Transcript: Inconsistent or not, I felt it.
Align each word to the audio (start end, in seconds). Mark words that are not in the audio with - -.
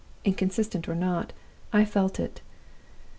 Inconsistent 0.25 0.89
or 0.89 0.95
not, 0.95 1.31
I 1.71 1.85
felt 1.85 2.19
it. 2.19 2.41